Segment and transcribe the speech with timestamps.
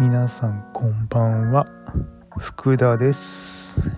[0.00, 1.64] 皆さんこんばんは。
[2.36, 3.88] 福田です。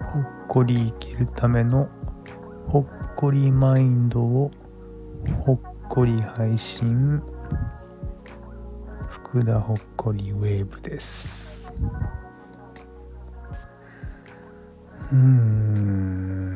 [0.00, 1.90] ほっこり生きるための
[2.68, 2.86] ほっ
[3.16, 4.50] こりマインドを
[5.42, 5.58] ほっ
[5.90, 7.22] こり配信。
[9.10, 11.70] 福田ほっこりウェーブです。
[15.12, 16.49] うん。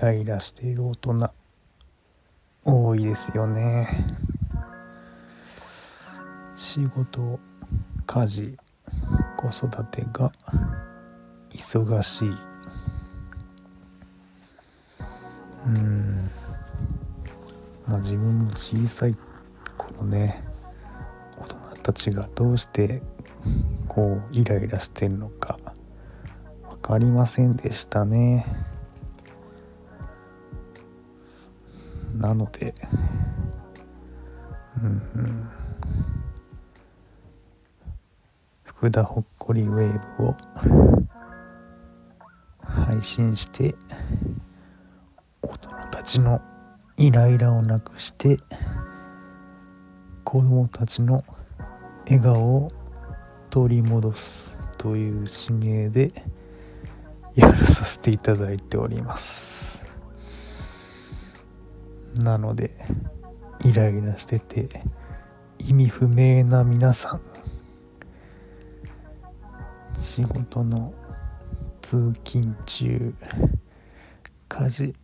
[0.00, 1.30] ライラしている大人。
[2.64, 3.86] 多いですよね。
[6.56, 7.38] 仕事
[8.06, 8.56] 家事
[9.36, 10.32] 子育てが
[11.50, 12.28] 忙しい。
[15.66, 16.30] うん。
[17.86, 19.14] まあ自分も小さい
[19.76, 20.42] 頃ね
[21.36, 23.02] 大人たちがどうして
[23.86, 25.58] こうイライラしてるのか
[26.66, 28.69] 分かりませんでしたね。
[32.20, 32.74] なので。
[34.82, 35.48] うん、
[38.62, 40.36] 福田ほっこりウェーブを
[42.62, 43.74] 配信して
[45.42, 46.40] 大人たちの
[46.96, 48.38] イライラをなくして
[50.24, 51.18] 子供たちの
[52.06, 52.68] 笑顔を
[53.50, 56.12] 取り戻すという使命で
[57.34, 59.49] やらさせていただいております。
[62.14, 62.74] なので
[63.64, 64.68] イライラしてて
[65.58, 67.20] 意味不明な皆さん
[69.98, 70.94] 仕事の
[71.82, 73.14] 通勤中
[74.48, 74.94] 家事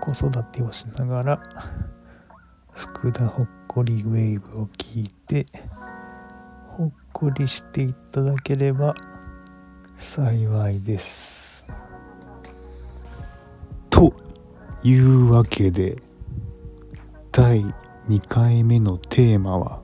[0.00, 1.42] 子育てをしながら
[2.74, 5.46] 福田ほっこりウェーブを聞いて
[6.68, 8.94] ほっこりしていただければ
[9.96, 11.64] 幸いです。
[13.90, 14.14] と
[14.82, 15.96] いうわけで
[17.32, 17.62] 第
[18.08, 19.82] 2回目のテーマは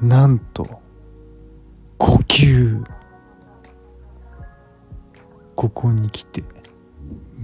[0.00, 0.80] なんと
[1.98, 2.82] 呼吸。
[5.54, 6.42] ここに来て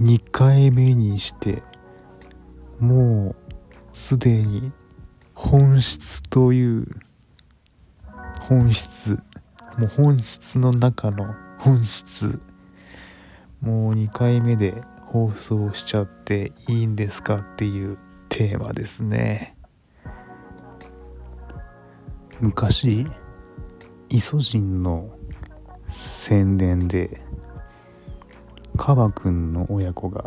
[0.01, 1.61] 2回目にして
[2.79, 3.35] もう
[3.93, 4.71] すでに
[5.35, 6.87] 本質という
[8.41, 9.19] 本質
[9.77, 12.39] もう本質の中の本質。
[13.61, 17.97] もう2回目で放送しちゃっていいんですかっていう
[18.27, 19.55] テーマですね
[22.41, 23.05] 昔
[24.09, 25.09] イソジンの
[25.89, 27.21] 宣伝で
[28.75, 30.25] カバくんの親子が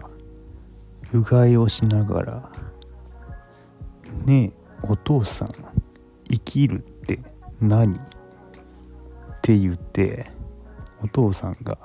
[1.12, 2.52] うがいをしながら
[4.24, 4.52] 「ねえ
[4.82, 5.48] お父さん
[6.30, 7.20] 生きるって
[7.60, 8.00] 何?」っ
[9.42, 10.30] て言って
[11.02, 11.76] お父さんが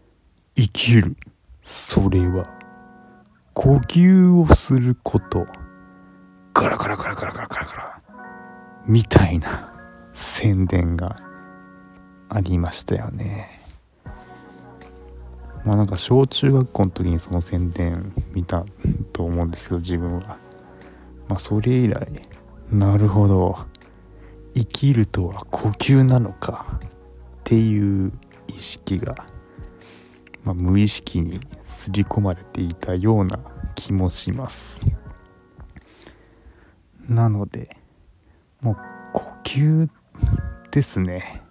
[0.56, 1.14] 「生きる
[1.62, 2.48] それは
[3.54, 5.46] 呼吸をすること」
[6.54, 7.98] ガラガラガラガラガラガラガラ
[8.86, 9.72] みたいな
[10.12, 11.16] 宣伝が
[12.28, 13.60] ありましたよね。
[15.64, 18.64] まあなんか小中学校の時にその宣伝見た
[19.12, 20.36] と思うんですけど自分は。
[21.28, 22.08] まあそれ以来
[22.72, 23.58] なるほど
[24.54, 26.88] 生きるとは呼吸なのかっ
[27.44, 28.12] ていう
[28.48, 29.14] 意識が、
[30.48, 33.38] まあ、無意識に刷り込まれていたような
[33.74, 34.80] 気もします。
[37.06, 37.76] なので
[38.62, 38.76] もう
[39.12, 39.90] 呼吸
[40.70, 41.42] ですね。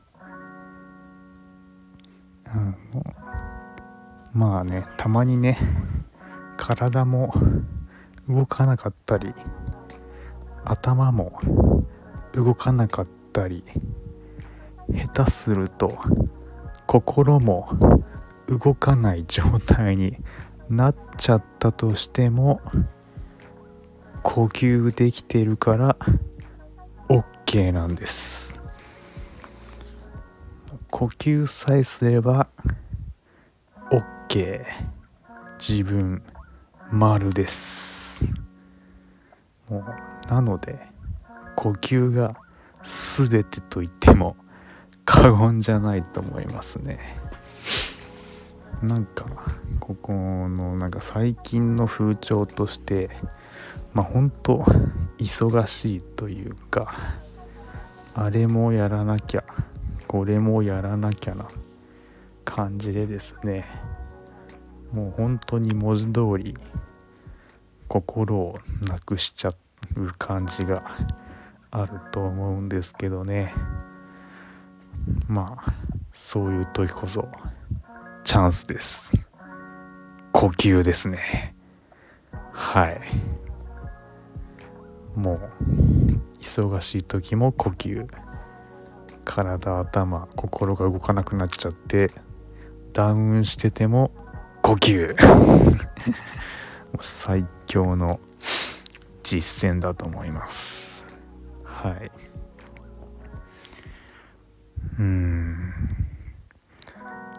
[2.46, 2.76] あの
[4.34, 5.60] まあねたまにね
[6.58, 7.32] 体も
[8.28, 9.32] 動かなかったり
[10.66, 11.40] 頭も
[12.34, 13.64] 動かなかったり
[14.90, 15.96] 下手すると
[16.88, 17.70] 心も
[18.48, 20.18] 動かない状態に
[20.70, 22.62] なっちゃったとしても
[24.24, 25.98] 呼吸できてるから
[27.10, 28.62] OK なんです。
[30.90, 32.50] 呼吸さえすれば
[34.30, 34.64] OK
[35.60, 36.24] 自分
[36.92, 38.24] 丸です。
[39.70, 40.80] もうなので
[41.56, 42.32] 呼吸が
[42.84, 44.36] 全てと言っても
[45.06, 47.27] 過言じゃないと思いますね。
[48.84, 49.26] なんか
[49.80, 53.10] ここのなんか最近の風潮として
[53.94, 54.64] まあ本当
[55.18, 56.96] 忙しいというか
[58.14, 59.44] あれもやらなきゃ
[60.08, 61.48] これもやらなきゃな
[62.46, 63.66] 感じでですね
[64.92, 66.54] もう本当に文字通り
[67.88, 68.58] 心を
[68.88, 69.50] なくしちゃ
[69.96, 70.84] う感じが
[71.72, 73.54] あると思うんですけどね。
[75.28, 75.74] まあ
[76.14, 77.28] そういう時こそ
[78.28, 79.26] チャンスです。
[80.34, 81.56] 呼吸ですね。
[82.52, 83.00] はい。
[85.16, 85.40] もう
[86.42, 88.06] 忙しい時も呼吸。
[89.24, 92.12] 体頭心が動かなくなっちゃって
[92.92, 94.12] ダウンしてても
[94.62, 95.16] 呼吸。
[97.00, 98.20] 最強の
[99.24, 101.06] 実践だと思います。
[101.64, 102.12] はい。
[105.00, 105.56] うん。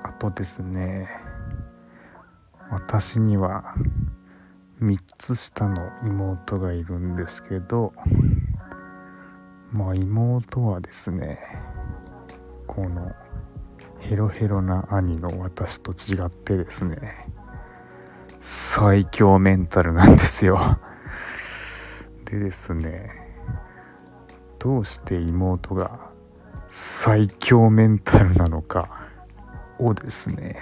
[0.02, 1.08] あとですね。
[2.70, 3.74] 私には
[4.82, 7.92] 3つ下の妹がいるんですけど
[9.72, 11.38] まあ妹はですね
[12.66, 13.12] この
[14.00, 17.26] ヘロヘロな兄の私と違ってですね
[18.40, 20.58] 最強メンタルなんですよ。
[22.24, 23.10] でですね
[24.58, 26.10] どうして妹が
[26.68, 28.97] 最強メンタルなのか
[29.78, 30.56] をですね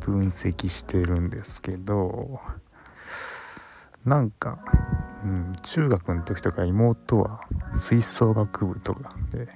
[0.00, 2.40] 分析してるんですけど
[4.04, 4.58] なんか、
[5.24, 7.40] うん、中学の時とか妹は
[7.74, 9.48] 吹奏楽部とかで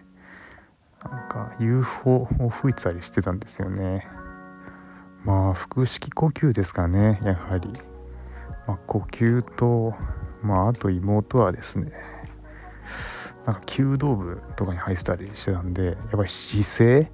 [1.03, 4.07] なんか UFO を吹いてたりしてたんですよね。
[5.25, 7.71] まあ腹式呼吸ですかねやはり、
[8.67, 9.95] まあ、呼吸と
[10.43, 11.93] まああと妹はですね
[13.47, 17.11] なんか弓道部とかに入ってたりしてたんでやっぱり姿勢、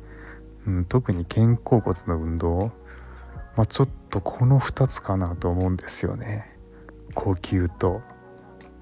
[0.67, 2.73] うん、特に肩甲骨の運動。
[3.57, 6.57] まあ、ちょっとこの2つかなと思うんですよね。
[7.15, 8.01] 呼吸と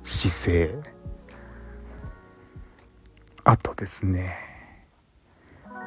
[0.03, 0.99] 姿勢。
[3.49, 4.37] あとですね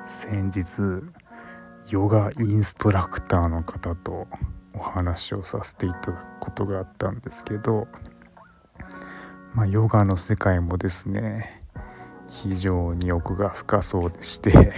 [0.04, 0.82] 先日
[1.92, 4.26] ヨガインストラクターの方と
[4.74, 7.88] お話をさせていただくことがあったんですけど
[9.54, 11.62] まあヨガの世界もですね
[12.32, 14.74] 非常に奥が深そうでして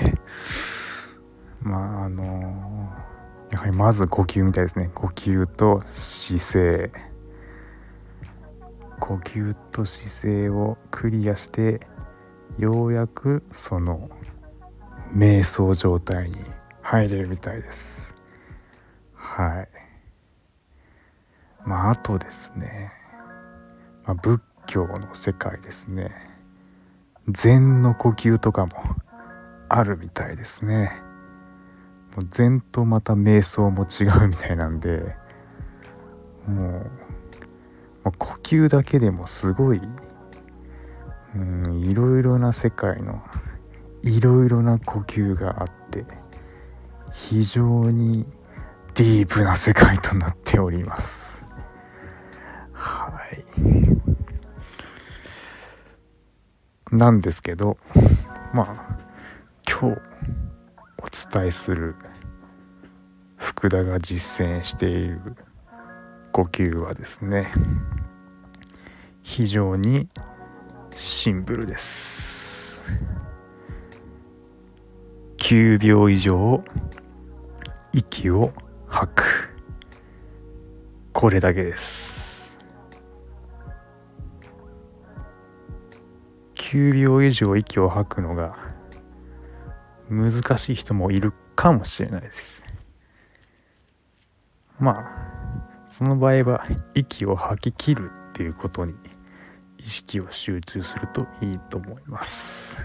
[1.64, 2.24] まああの
[3.52, 4.90] やはりまず呼吸みたいですね。
[4.94, 6.92] 呼吸と姿勢。
[9.00, 11.82] 呼吸と姿勢をクリアして
[12.58, 14.10] ようやくその
[15.14, 16.38] 瞑想状態に
[16.82, 18.16] 入れるみたいです。
[19.14, 19.70] はい。
[21.66, 22.92] まああとですね、
[24.06, 26.12] まあ、仏教の世界ですね。
[27.30, 28.72] 禅の呼吸とかも
[29.70, 30.92] あるみたいですね。
[32.16, 35.16] もう禅とまた瞑想も違うみたいなんで
[36.48, 36.92] もう、
[38.04, 39.82] まあ、呼吸だけでもすごい
[41.36, 43.24] うんいろいろな世界の
[44.04, 46.06] いろいろな呼吸があって
[47.14, 48.26] 非常に
[48.96, 51.44] ディープな世界となっております。
[52.74, 53.44] はい。
[56.96, 57.78] なんですけど
[58.54, 58.98] まあ
[59.68, 60.13] 今日
[61.32, 61.96] 伝えする
[63.38, 65.22] 福田が実践している
[66.32, 67.52] 呼吸はですね
[69.22, 70.10] 非常に
[70.96, 72.84] シンプルです。
[75.38, 76.64] 9秒以上
[77.92, 78.52] 息を
[78.88, 79.24] 吐く。
[81.14, 82.58] これだけです。
[86.56, 88.63] 9秒以上息を吐くのが
[90.10, 92.64] 難しい人もいるかもしれないです。
[94.80, 95.34] まあ
[95.88, 96.64] その場合は
[96.96, 98.96] 息を吐き切るっていうことに
[99.78, 102.78] 意識を集中するといいと思います。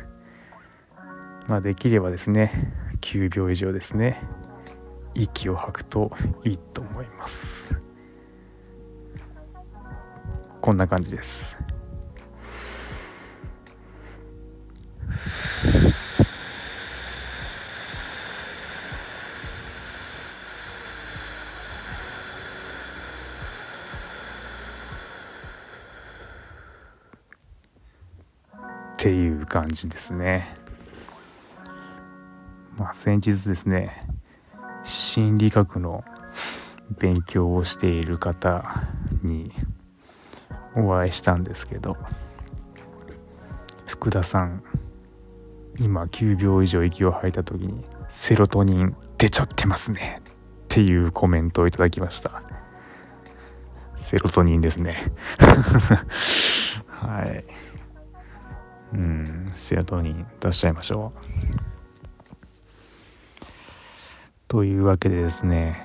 [1.47, 4.23] まあできればですね9秒以上ですね
[5.15, 6.13] 息を吐くと
[6.45, 7.71] いいと思います。
[10.61, 11.57] こんな感じです。
[29.49, 30.57] 感じですね。
[32.79, 34.07] まあ、先日ですね
[34.85, 36.05] 心理学の
[36.99, 38.87] 勉強をしている方
[39.23, 39.53] に
[40.77, 41.97] お会いしたんですけど
[43.87, 44.63] 福田さん
[45.81, 50.33] 今9秒以上息を吐いた時にセロトニン出ちゃってますねっ
[50.69, 52.43] ていうコメントをいただきました。
[53.97, 55.13] セロトニンですね。
[56.87, 57.45] はい。
[58.93, 61.21] うんセロトニン出しちゃいましょう。
[64.49, 65.85] というわけでですね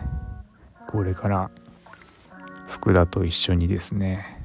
[0.88, 1.52] これから
[2.68, 4.42] 福田と一緒にですね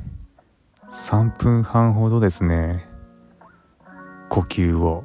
[0.91, 2.89] 3分半ほどですね
[4.29, 5.05] 呼吸を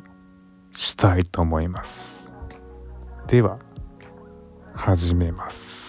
[0.72, 2.29] したいと思います。
[3.27, 3.60] では
[4.74, 5.82] 始めます。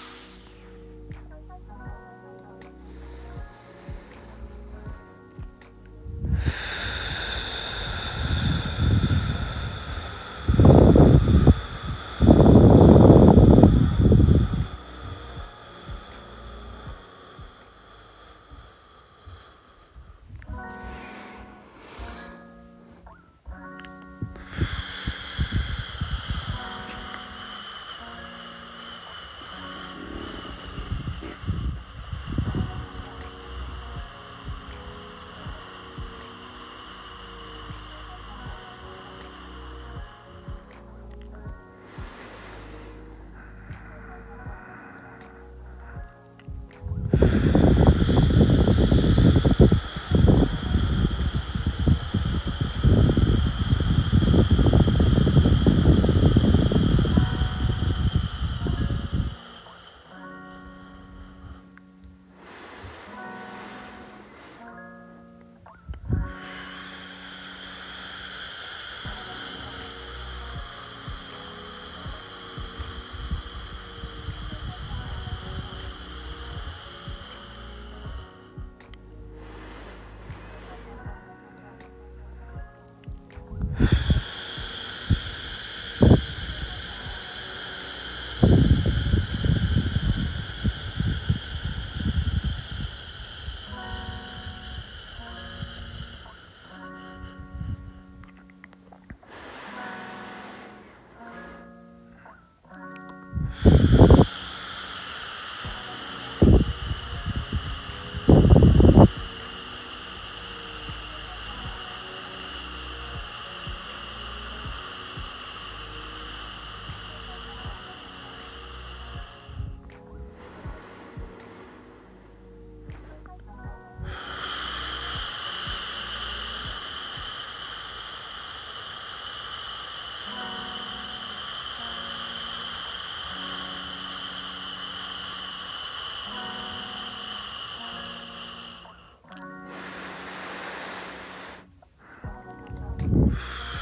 [143.13, 143.74] Oof.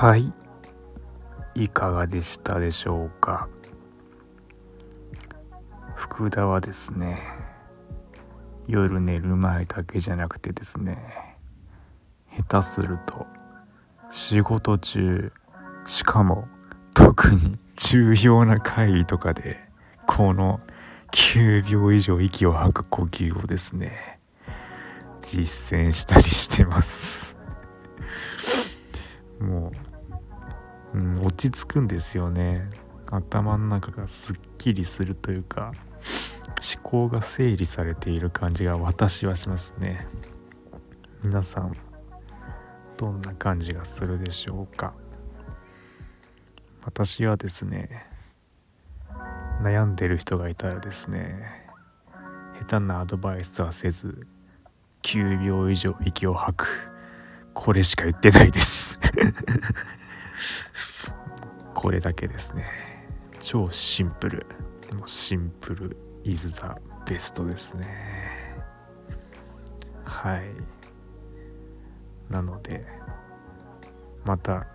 [0.00, 0.32] はい。
[1.54, 3.50] いかがでしたでしょうか？
[5.94, 7.18] 福田はですね
[8.66, 11.36] 夜寝る前だけじゃなくてですね
[12.34, 13.26] 下手すると
[14.10, 15.34] 仕事中
[15.86, 16.48] しかも
[16.94, 19.58] 特に重要な会議とかで
[20.06, 20.60] この
[21.12, 24.18] 9秒以上息を吐く呼吸をですね
[25.20, 27.36] 実践したりしてます。
[29.38, 29.89] もう
[30.94, 32.68] うん、落ち着くんですよね。
[33.06, 35.72] 頭の中がすっきりするというか
[36.74, 40.06] 思考が整理されている感じが私はしますね。
[41.22, 41.76] 皆さん
[42.96, 44.94] どんな感じがするでしょうか。
[46.84, 48.06] 私はですね
[49.62, 51.68] 悩んでる人がいたらですね
[52.58, 54.26] 下手なアドバイスはせず
[55.02, 56.66] 9秒以上息を吐く。
[57.52, 58.98] これしか言ってないです。
[61.74, 62.64] これだけですね。
[63.40, 64.46] 超シンプル。
[64.94, 67.86] もうシンプルイズザベストですね。
[70.04, 70.42] はい。
[72.30, 72.86] なので
[74.24, 74.66] また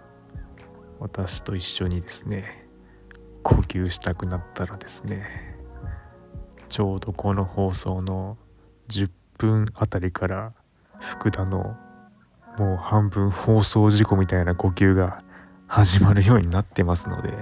[1.00, 2.68] 私と一緒にですね
[3.44, 5.56] 呼吸したくなったらですね
[6.68, 8.38] ちょうどこの放送の
[8.90, 10.54] 10分あたりから
[11.00, 11.76] 福田の
[12.58, 15.24] もう半分放送事故みたいな呼吸が
[15.68, 17.34] 始まるようになってますので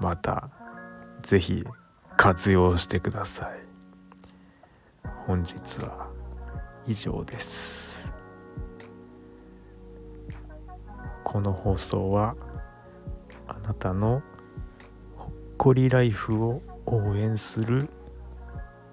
[0.00, 0.50] また
[1.22, 1.64] 是非
[2.16, 3.60] 活用してください
[5.26, 6.08] 本日は
[6.86, 8.12] 以上です
[11.24, 12.34] この放送は
[13.46, 14.22] あなたの
[15.16, 17.88] ほっこりライフを応援する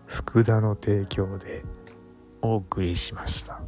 [0.06, 1.64] 福田の提供で
[2.42, 3.62] お送りしました。